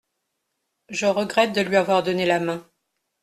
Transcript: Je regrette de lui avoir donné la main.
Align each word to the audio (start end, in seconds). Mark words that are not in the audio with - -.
Je 0.89 1.05
regrette 1.05 1.53
de 1.53 1.61
lui 1.61 1.75
avoir 1.75 2.01
donné 2.01 2.25
la 2.25 2.39
main. 2.39 2.67